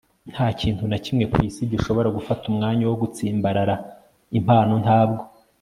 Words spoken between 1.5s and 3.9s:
gishobora gufata umwanya wo gutsimbarara.